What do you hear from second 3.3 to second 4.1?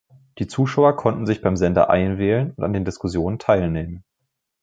teilnehmen.